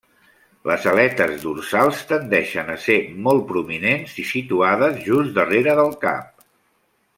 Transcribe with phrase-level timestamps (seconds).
[0.69, 6.45] Les aletes dorsals tendeixen a ser molt prominents i situades just darrere del cap.